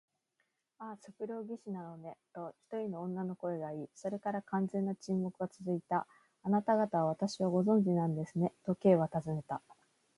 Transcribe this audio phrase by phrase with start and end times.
[0.81, 6.07] 「ああ、測量技師なのね」と、一人の女の声がいい、それから完全な沈黙がつづいた。
[6.41, 9.61] 「あなたがたは私をご存じなんですね？」と、Ｋ はたずねた。